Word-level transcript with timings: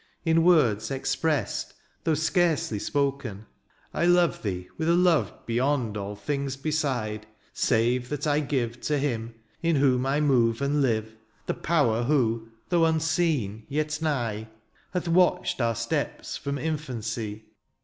In 0.25 0.43
words 0.43 0.89
expressed, 0.89 1.75
though 2.05 2.15
scarcely 2.15 2.79
spoken," 2.79 3.45
I 3.93 4.07
love 4.07 4.41
thee, 4.41 4.67
with 4.75 4.89
a 4.89 4.95
love 4.95 5.31
beyond" 5.45 5.95
All 5.95 6.15
things 6.15 6.57
beside, 6.57 7.27
save 7.53 8.09
that 8.09 8.25
I 8.25 8.39
give" 8.39 8.81
To 8.89 8.97
him, 8.97 9.35
in 9.61 9.75
whom 9.75 10.07
I 10.07 10.19
move 10.19 10.59
and 10.59 10.81
live," 10.81 11.13
The 11.45 11.53
power 11.53 12.01
who, 12.05 12.49
though 12.69 12.85
unseen, 12.85 13.67
yet 13.69 14.01
nigh. 14.01 14.47
THE 14.91 15.01
AREOPAGITE. 15.01 15.03
49" 15.03 15.03
Hath 15.05 15.07
watched 15.07 15.61
our 15.61 15.75
steps 15.75 16.35
from 16.35 16.57
infancy. 16.57 17.45